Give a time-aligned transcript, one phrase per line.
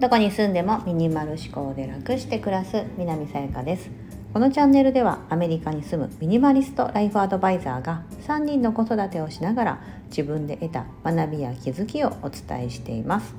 [0.00, 3.88] どこに住んでもミニマル思考で楽して暮らす南さやかです。
[4.32, 13.34] このチャンネルではアメリカに住むミニマリストライフアドバイザーが3人の子育てをしながら自分で得た学びや気づきをお伝えしています。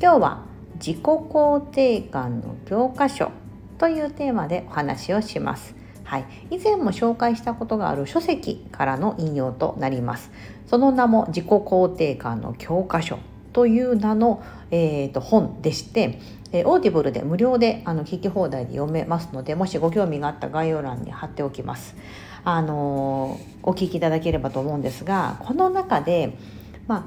[0.00, 0.42] 今日は
[0.74, 3.30] 自己肯定感の教科書
[3.78, 5.75] というテーマでお話をします。
[6.06, 10.30] はい、以前も紹介したことがある書籍からの引用となります。
[10.68, 13.18] その名も自己肯定感の教科書
[13.52, 16.20] という名の、えーと、本でして、
[16.52, 21.96] えー、オーディブルで無料であの聞き放題で読めますのでもしご興味があった概要欄に貼っておきます。
[22.44, 26.38] あのー、お聞きいただければと思うんですがこの中で、
[26.86, 27.02] まあ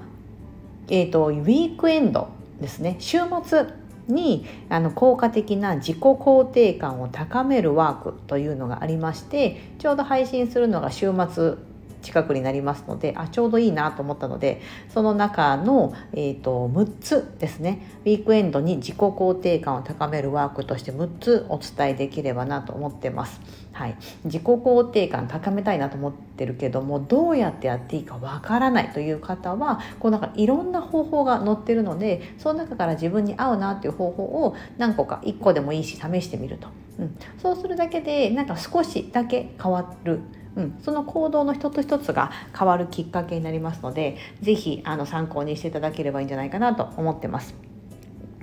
[0.90, 2.28] えーとウィークエンド
[2.60, 2.98] ですね。
[3.00, 3.79] 週末
[4.10, 11.56] にあの効果的な自己肯定感を高めるワークというのがありましてちょうど配信するのが週末
[12.02, 14.62] 近くになりますのであちょうどいいなと思ったので
[14.94, 17.82] その中の、えーと、6つですね。
[18.06, 23.40] ウィークエンドに自己肯定感を高めるワークとして6つお伝えできればなと思ってます。
[23.72, 36.68] はい、自己肯定感高めたいなと思ってるけどもどうやってやっていいかわからないという方はこうなんかいろんな方法が載ってるのでその中から自分に合うなっていう方法を何個か1個でもいいし試してみると、
[37.00, 40.20] うん、そうするだけでなんか少しだけ変わる
[40.60, 47.56] うん、その行動の一つ一つが変わるきっかけになりますので是非参考にしていただければいいんじゃないかなと思ってます。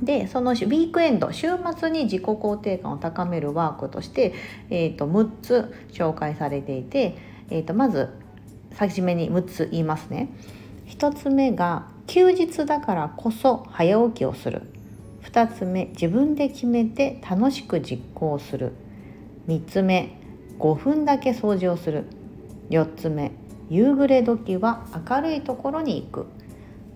[0.02, 4.34] でそのウィークエンド週末に自己肯定感を高めるワークとして、
[4.68, 7.16] えーと、6つ紹介されていて、
[7.48, 8.10] えーと、まず
[8.76, 10.28] 初めに6つ言いますね。
[10.86, 14.62] 1つ目が休日だからこそ早起きをする
[15.22, 18.72] 2つ目自分で決めて楽しく実行する
[19.48, 20.18] 3つ目
[20.58, 22.04] 5分だけ掃除をする。
[22.70, 23.32] 4つ目
[23.68, 26.26] 夕暮れ時は明るいところに行く。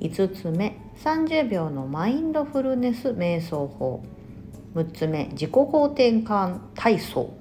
[0.01, 4.03] 5つ目30秒のマインドフルネス瞑想法。
[4.75, 7.40] 6つ目自己肯定感体操。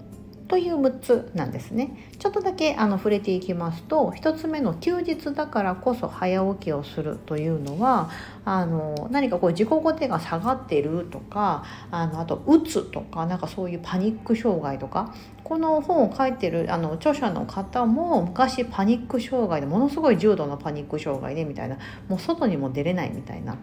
[0.50, 1.96] という6つなんですね。
[2.18, 8.10] ちょっとだけあの触れていきますと1つ目の休日だからこそ早起きをするというのは
[8.46, 21.78] あの何かこう自己肯定が下がってるとかあのあとうつとかなんかそういうパニック障害とかこの本を書いてるあの著者の方も昔パニック障害でものすごい重度のパニック障害でみたいな
[22.08, 23.56] もう外にも出れないみたいな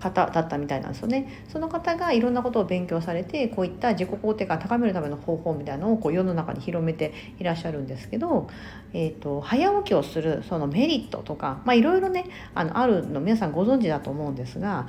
[0.00, 1.44] 方だったみたいなんですよね。
[1.48, 8.48] その方がいろんなことを勉強されてこういった自己肯定感を高めるための方法みたいなのをこう世の中に広めていらっしゃるんですけど、
[8.92, 14.86] えーと、早起きをするそのメリットとかいろいろねあのあるの皆さんご存知だと思うんですが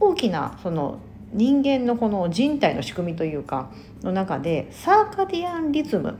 [0.00, 0.98] 大きなその
[1.32, 3.70] 人間のこの人体の仕組みというか
[4.02, 6.18] の中でサーカディアンリズム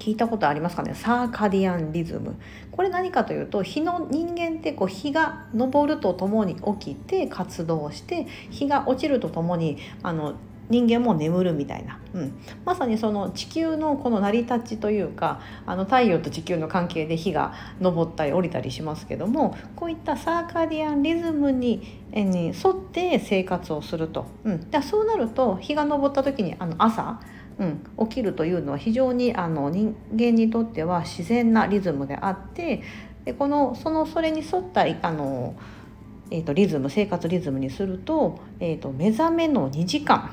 [0.00, 0.94] 聞いたことありますかね？
[0.94, 2.34] サーカディアンリズム。
[2.72, 10.34] これ何かというと日の人間ってこう日が昇るとともに起きて活動して日が落ちるとともにあの
[10.70, 12.32] 人間も眠るみたいな、うん、
[12.64, 27.20] まさにその地球のこの成り立ちというかあの太陽と地球の関係で日が昇ったり降りたりしますけどもこういったサーカディアンリズムにに沿って生活をすると、うん、だそうなると日が昇った時にあの朝
[27.60, 32.82] うん、起きるというのは非常にあの人間にとっては自然なリズムであって
[33.26, 35.54] でこのそのそれに沿ったあの、
[36.30, 40.30] えーと、リズム生活リズムにすると,、えーと目覚めの2時間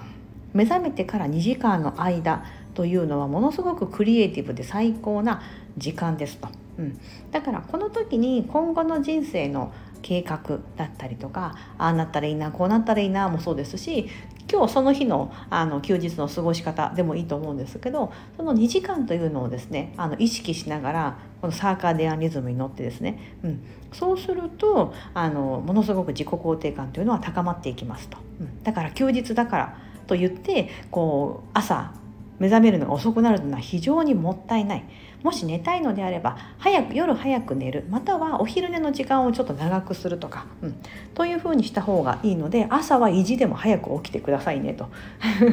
[0.54, 5.42] 目覚めてから2時間の間というのはものすごくクリエイティブで最高な
[5.78, 6.48] 時間ですと。
[6.78, 7.00] うん、
[7.32, 9.74] だからこの時に今後の人生の
[10.08, 14.08] 計画だったりとかああなったらいいなこうなったらいいなもそうですし
[14.50, 31.92] 今日その日のあの休日の過ごし方でもいいと思うんですけどその2時間というのをですねあの意識しながらこのサーカーディアンリズムに乗ってですね、うん、そうするとあのものすごく自己肯定感というのは高まっていきますと、うん、だから休日だからと言ってこう朝
[32.40, 34.86] 目覚めるのが遅くなるのは非常にもったいない。
[35.24, 40.76] もし寝たいのであれば早く夜早く寝るまたはお昼寝の時間をちょっと長くするとか、うん、
[41.16, 44.90] というふうにした方がいいので朝は意地でも早く起きてくださいねと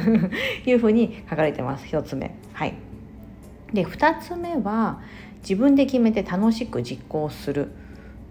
[0.68, 2.34] いうふうに書かれてます1つ目。
[2.52, 2.74] はい、
[3.72, 5.00] で2つ目は
[5.40, 7.72] 自分で決めて楽しく実行する。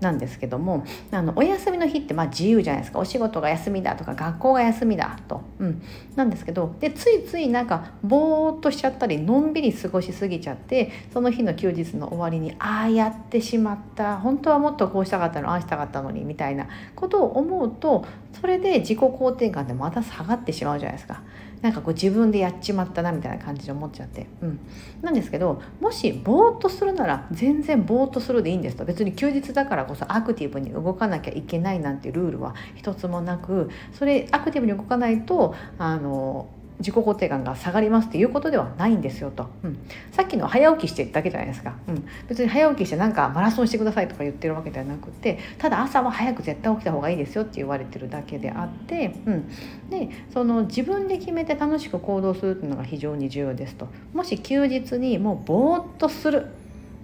[0.04, 3.00] なんですけどもあのお休みの日ってまあ自由じゃないですか。
[3.00, 5.82] お仕事が休みだとか学校が休みだと、うん、
[6.16, 14.18] なんですけどでついついなんかぼーっとしちゃったりのんびり過ごしすぎちゃってその日の休日の終わりにああやってしまった。
[14.18, 18.06] 本当はもっとこうしたかったのああしたかったのにみたいなことを思うと
[18.40, 21.22] それで自己肯定感でまた下がってしまうじゃないですか。
[21.64, 24.60] なんかこう自分でやっちまったなみたいな感じで思っちゃって、うん、
[25.02, 28.84] なんですけどもしぼーっとするなら全然ぼーっとするでいいんですと。
[28.84, 39.78] 別に休日だからこそアクティブに動かなきゃいけないなんてルールは一つもなくそれアクティブに動かないとあの自己肯定感が下がりますっていうことではないんですよと、うん、
[40.12, 49.50] さっきの早起きしてだけじゃないですか、うん、別に早起きしてなんかマラソンしてくださいとか言ってるわけではなくてただ朝は早く絶対起きた方がいいですよって言われてるだけであって、うん、
[49.90, 53.88] でその自分で決めて楽しく行動するっていうのが非常に重要ですと。
[54.14, 56.48] もし休日にもうぼーっとする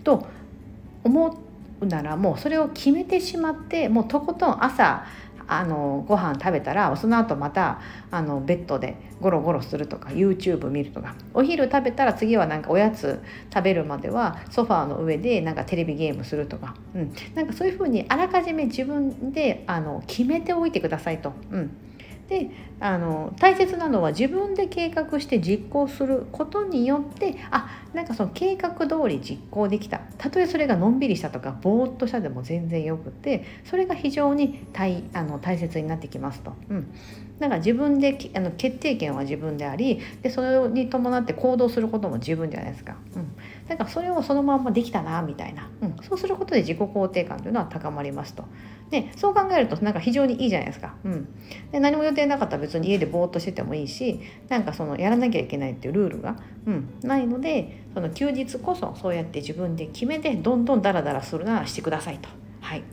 [0.04, 0.26] と
[1.04, 1.38] 思
[1.82, 5.06] うならもうそれを決めてしまってもうとことん朝
[5.52, 7.82] あのご飯食べたらその後また
[8.12, 13.22] あのベッドでゴロゴロするとか YouTube 見るとかお昼食べたら次はなんかおやつ
[13.54, 21.34] 食べるまではソファーの上でなんかテレビゲームするとか、うん、なんかそういうふうにあらかじめ自分であの決めておいてくださいと。
[21.52, 21.89] うん
[22.30, 36.54] であの大切なのは自分で計画して実行することによってあなんかその計画通り実行できたたとえそれがのんびりしたとかぼーっとしたでも全然よくてそれが非常に大あの大切になってきますと。
[36.70, 36.88] うん、
[37.40, 42.98] だから自分であの決定権は自分でありでそれに伴って行動することも自分じゃないですか。
[43.16, 43.36] うん、
[43.68, 48.44] だからそれをそのままできたなみたいな、うん、そうすることで自己肯定感というのは高まりますと。
[48.90, 50.96] でそう考えるとなんか非常にいいじゃないですか。
[51.04, 51.28] うん、
[51.72, 54.20] で何も予定なかったら別に家でぼーっとしててもいいし
[54.50, 62.30] なんかそのやらなきゃいけないっていうルールが、うん、ないのでその休日こそそうやって自分で決めてどんどんダラダラするならしてくださいと。
[62.62, 62.84] はい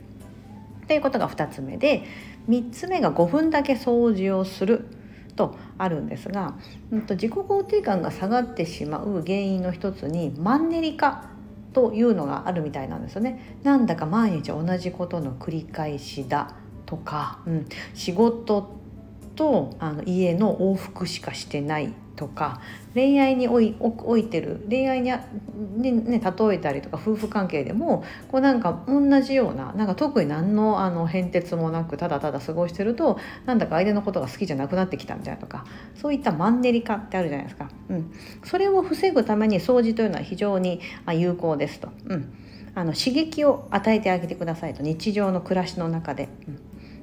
[0.87, 2.03] ということが2つ目で
[2.49, 4.85] 3つ目が5分だけ掃除をする
[5.35, 6.55] とあるんですが、
[6.91, 11.29] うん、と自己肯定感が下がってしまう原因の一つにマンネリ化
[11.73, 13.59] というのがあるみたいなんですよね。
[13.63, 16.55] なんだか毎日同じことの繰り返しだ
[16.85, 18.76] とか、うん、仕事
[19.37, 22.59] とあの家の往復しかしてないとか
[22.95, 25.11] 恋愛におい置いてる恋愛に
[25.77, 37.69] ね、ね、例えたりとか夫婦関係でもこうなんか同じようななんか特に何のあの変哲もなくただただ過ごしてるとなんだか相手のことが好きじゃなくなってきたみたいなとかそういったマンネリ化ってあるじゃないですか。
[37.89, 38.11] うん、
[38.43, 40.81] それを防ぐために掃除というのは非常に
[41.13, 41.89] 有効ですと。
[42.07, 42.33] うん。
[42.75, 44.83] あの刺激を与えてあげてくださいと。
[44.83, 46.59] 日常の暮らしの中で、うん、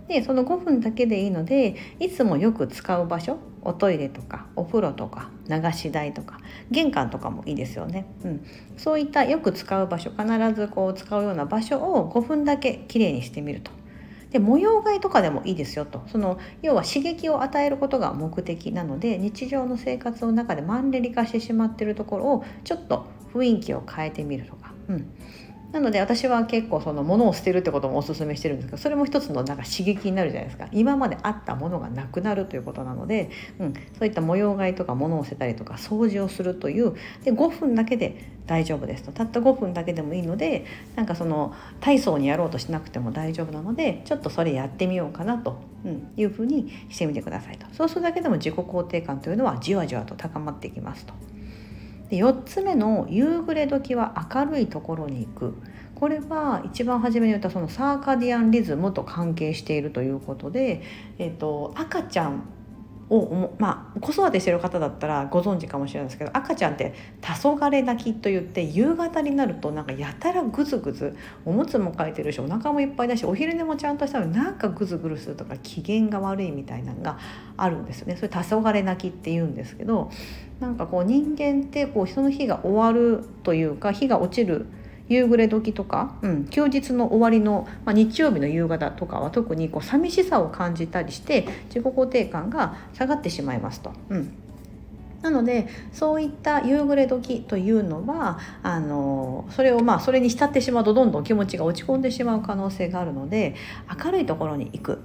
[0.08, 6.38] でその5分だけでいいのでいつもよく使う場所おトイレとかお風呂とか流し台とか
[6.70, 8.46] 玄関とかもいいですよね、うん、
[8.76, 13.70] そういったよく使う場所必ずこう使うような場所を5分だけきれいにしてみると。
[14.30, 16.02] で模様替えとかでもいいですよと。
[16.08, 25.06] その要は刺激を与えることが目的なので日常の生活の中でマンネリ化してしまってるところをちょっと雰囲気を変えてみるとか、うん、
[25.74, 30.68] なので私は結構その物を捨てるってこともおすすめしてるんですけどそれも一つのなんか刺激になるじゃないですか。
[30.70, 33.28] 今まであったものがなくなるということなので、
[33.58, 36.94] うん、そういった模様替えとか物を捨てたりとか掃除をするという
[37.24, 39.10] で5分だけで大丈夫ですと。
[39.10, 47.66] たった5分だけでもいいのでなんかその体操にやろうとしなくても大丈夫なのでちょっとそれやってみようかなと、うん、いうふうにしてみてくださいと。
[47.72, 51.14] そうするだけでも自己肯定感というのはじわじわと高まっていきますと。
[52.10, 55.54] で4つ目の夕暮れ時は明るいところに行く。
[55.94, 60.82] これは一番初めに言ったそのサーカディアンリズムと関係しているということで、
[61.18, 62.42] えっと、赤ちゃん
[63.10, 71.14] をまあ子育てしてる方だったらご存知かもしれないですけど赤ちゃんって「黄昏泣き」と言って夕方になるとなんかやたらグズグズ
[71.44, 77.18] おむつもかいてるしお腹もいっぱいだしお昼寝もちゃんとしたのになんかグズグズするとか機嫌が悪いみたいなのが
[77.56, 78.16] あるんですよね。
[78.16, 80.10] それ黄昏泣きって言うんですけど
[80.60, 84.66] なんかこう人間ってこうその日が終わるというか日が落ちる
[85.08, 93.92] 夕暮れ時とか、うん、休日の終わりの、まあ、日曜日の夕方とかは特にこう寂しさを感じたりして自己肯定感が下がってしまいますと。
[94.08, 94.38] うん
[95.24, 103.54] なのでそういった夕暮れ時というのはあのそれをまあそれに浸ってしまうとどんどん気持ちが落ち込んでしまう可能性があるので
[104.04, 104.98] 明るいところに行く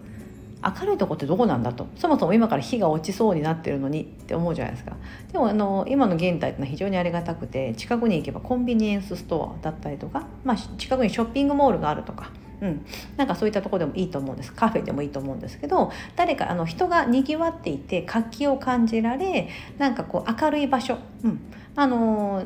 [0.62, 1.88] 明るいとこってどこなんだと。
[1.96, 4.96] そもそも今から火が落ちそうになってるのにって思うじゃないですか。
[5.32, 12.32] でもあの今の現代ってのは非常にありがたくて近くに行けばコンビニエンスストアだったりとか、まあ、近くにショッピングモールがあるとか。
[12.62, 12.86] うん、
[13.16, 14.52] なんかそういったとこでもいいと思うんです。
[14.52, 19.48] カフェでもいいと思うんですけど誰かあの人がにぎわっていて活気を感じられ
[19.78, 21.40] なんかこう明るい場所、うん、
[21.78, 22.44] あの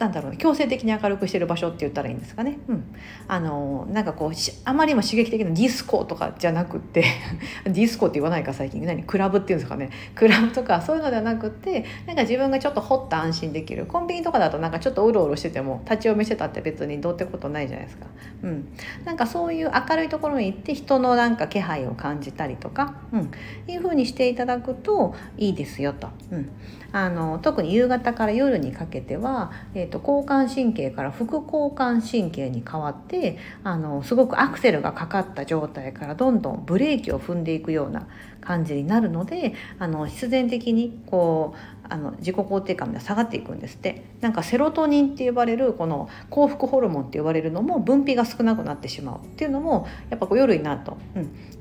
[0.00, 2.58] なんだろう強制的に明るくしてる場所って言ったらいいんですかね。
[2.68, 2.96] うん、
[3.28, 4.32] あのなんかこう
[4.64, 7.04] あまりにも刺激的なディスコとかじゃなくって
[7.64, 8.82] ディスコって言わないか最近。
[8.82, 9.02] 何？
[9.02, 9.90] クラブっていうんですかね。
[10.14, 13.84] クラブとかそういうのではなくってなんか自分がちょっとほっと安心できる。
[13.84, 18.06] コンビニとかだとなんかちょっとうろうろしてても立ち読みしてたって別にどうってことないじゃないですか。
[18.42, 18.68] うん、
[19.04, 23.30] なんかそういう明るいところに行って人のなんか気配を感じたりとか、うん、
[23.68, 26.08] いう風にしていただくといいですよと。
[26.30, 26.48] うん。
[26.92, 38.08] あの特に夕方から夜にかけては、えーと、交感神経から副交感神経に変わってあのすごくアクセルがかかった状態からどんどんブレーキを踏んでいくような
[38.40, 44.04] 感じになるのであの必然的にこうあの自己肯定感が下がっていくんですって。
[44.20, 50.96] なんかセロトニンって呼ばれるこの幸福ホルモンって呼ばれるのも分泌が少なくなってしまうっていうのもやっぱこう夜になると、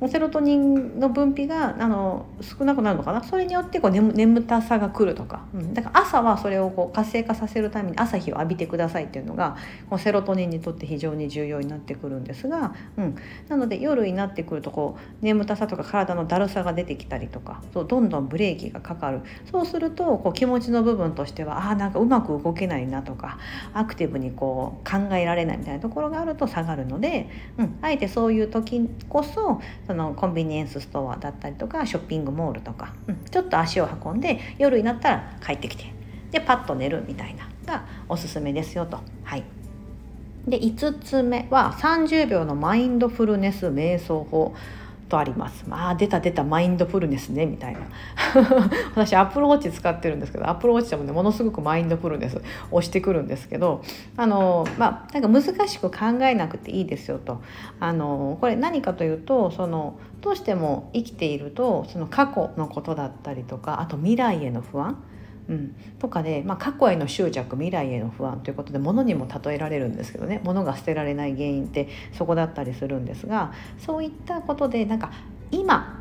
[0.01, 3.23] うん、セロトニンの分泌があの少なくなるのかな？
[3.23, 9.55] それによってこう眠眠たさが来るとか、うん、だから朝はそれをこう活性化させるために朝日を浴びてくださいっていうのが
[9.89, 13.15] こうセロトニンにとって非常に重要になってくるんですが、うん、
[13.47, 19.21] なので夜になってくるとこう眠たさとか体のだるさが出てきたりとかそうどんどんブレーキがかかる。
[19.49, 23.37] そうするとこう気持ちの部分としてはあなんかうまく動けないなとか
[23.73, 35.93] アクティブにこう考えられないみたいなところがあると下がるので、うん、あえてそういう時こそそのコンビニエンスストアだったりとかショッピングモールとか、うん、ちょっと足を運んで夜になったら帰ってきて
[36.31, 38.99] でパッと寝るみたいながおすすめですよと。
[39.23, 39.43] はい
[40.47, 44.55] で5つ目は30秒のマインドフルネス瞑想法
[45.09, 45.65] とあります。
[45.67, 47.79] まあ出た出たマインドフルネスねみたいな。
[48.95, 53.81] 私アプローチ使ってるんですけどアプローチでもねものすごくマインドフルネス押してくるんですけど
[54.15, 57.41] あのまあなんか難しく考えなくていいですよと。
[57.79, 65.03] あのこれ何かというとそのどうしても生きているとその過去のことだったりとかあと未来への不安。
[65.49, 70.39] うん、とかで、まあ、過去への執着未来への不安ということで物にも例えられるんですけどね。
[70.43, 75.11] 物が捨てられない原因ってそこだったりするんですがそういったことでなんか
[75.51, 75.99] 今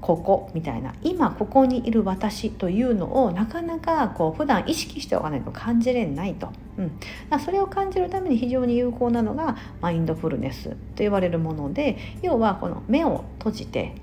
[0.00, 13.94] ここみたいな今ここにいる私というのをなかなかこう普段意識しておかないと感じれないと、うん、それを感じるために非常に有効なのがマインドフルネスと言われるもので要はこの目を閉じて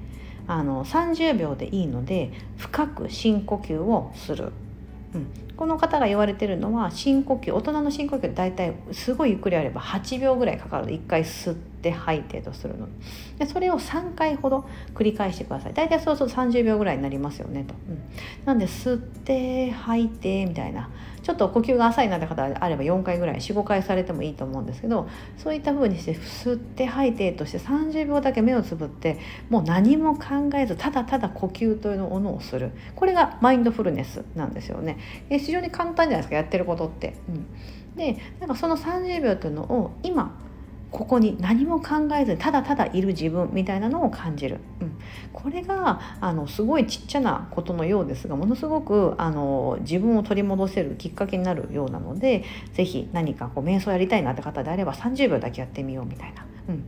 [0.48, 4.52] あの30秒でいいので深く深呼吸をする。
[5.14, 10.88] うん、この方が言われてるのは深呼吸大人の深呼吸大体すごいゆっくりあれば8秒ぐらいかかる。
[10.88, 11.77] 1回吸って。
[11.92, 12.88] 吐いてとするの。
[13.38, 15.74] でそれを3回ほど繰り返してください。
[15.74, 18.02] 大体そうすると30秒ぐらいになりますよねと、うん、
[18.46, 20.90] なんで吸って吐いてみたいな。
[21.28, 32.72] ちょっと呼吸が浅いなって方であれば4回ぐらい45回されてもいいと思うんですけどそういった風にして吸って吐いてとして30秒だけ目をつぶってもう何も考えずただただ呼吸というものをする。
[32.96, 34.98] これがマインドフルネスなんですよね。
[35.30, 37.16] 非常に簡単じゃないですかやってることって。
[37.28, 37.46] うん、
[37.98, 40.34] でなんかその30秒というのを今
[40.92, 44.98] ここに何も考えずにただただいる自分みたいなのを感じる、うん、
[45.34, 56.46] これがあのすごいちっちゃなことのようですがものすごくあの自分を取り戻せるきっかけになるようなので是非何かこう瞑想やりたいなって方であれば30秒だけやってみようみたいな。
[56.70, 56.86] うん。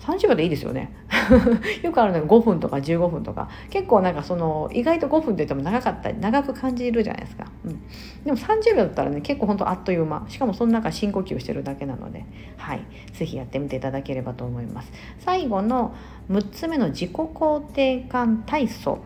[0.00, 0.92] 30秒でいいですよね。
[1.82, 3.48] よくあるのが5分とか15分とか。
[3.68, 7.80] 結構なんかその意外と5分って言っても長かったり長く感じるじゃないですか、うん、
[8.24, 10.24] でも30秒だったらね結構ほんとあっという間。
[10.28, 12.24] しかもその中深呼吸してるだけなので。
[12.56, 12.80] はい。
[13.12, 14.92] 是非やってみていただければと思います。
[15.18, 15.94] 最後の
[16.30, 18.98] 6つ目の自己肯定感体操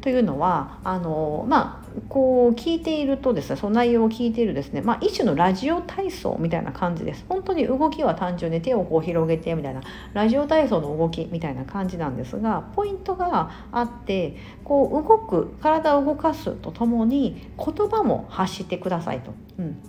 [0.00, 9.80] というのはあのまあこう聞いているとですねその内容を聞いているですね、まあ、一種のラジオ体操みたいな感じです本当に動きは単純で手をこう広げてみたいな
[10.12, 19.32] ラジオ体操の動きみたいな感じなんですがポイントがあってこう動く体を動かすとともに言葉も発してくださいと。
[19.58, 19.80] うん、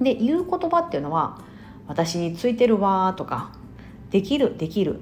[0.00, 1.40] で言う言葉っていうのは
[1.88, 3.52] 「私についてるわ」とか
[4.10, 5.00] 「できるできる」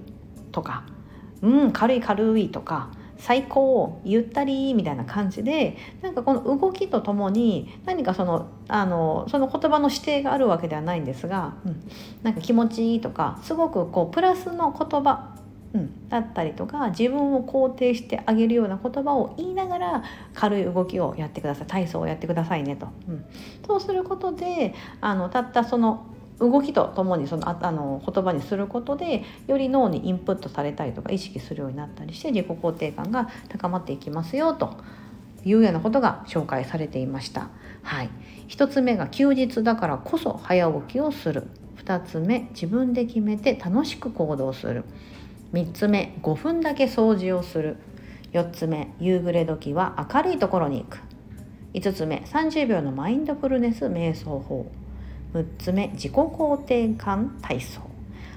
[0.53, 0.85] とか
[1.43, 11.83] 「うん軽い軽い」とか最高ゆったりみたいな感じでなんかこの動きとともに何かそのあのその言葉の指定があるわけではないんですが、うん、
[12.23, 15.37] なんか気持ちいいとかすごくこうプラスの言葉
[15.75, 23.25] うん、だったりとか自分を肯定してあげるような言葉を言いながら軽い動きをやってください体操をやってくださいねと、うん、
[23.67, 26.07] そうすることであのたったその
[26.39, 34.77] 動きとともにそのああの言葉にすることでより脳にインプットされたりとか意識するようになったりして自己肯定感が高まっていきますよと
[35.45, 37.49] いうようなことが紹介されていました。
[37.83, 38.11] はい、
[38.49, 41.47] 1つ目が休日だからこそ早起きをする。
[41.79, 44.85] 2つ目自分で決めて楽しく行動する。
[45.53, 47.77] 3つ目5分だけ掃除をする。
[48.33, 50.99] 4つ目夕暮れ時は明るいところに行く。
[51.75, 54.67] 5つ目30秒のマインドフルネス瞑想法。
[55.37, 57.97] 6つ目自己肯定感体操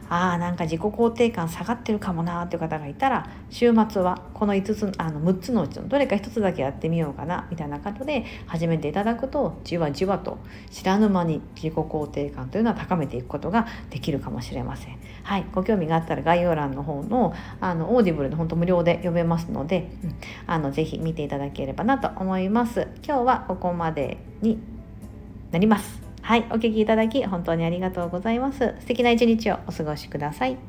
[0.10, 10.40] あーなんか自己肯定感下がってるかもなーっていう方がいたら週末はこの5つあの6つのうちのどれか1つだけやってみようかなみたいなことで始めていただくとじわじわと
[10.72, 14.98] 知らぬ間に自己肯定感というのは高めていくことができるかもしれません。
[15.24, 20.16] はい、ご興味があったら概要欄の方のあのオーディブルで本当無料で読めますので、うん、
[20.48, 22.88] あのぜひ見ていただければなと思います。
[23.06, 24.58] 今日はここまでに
[25.52, 25.99] なります。
[26.22, 28.76] はい、お聞きいただき本当にありがとうございます。
[28.80, 30.69] 素敵な一日をお過ごしください。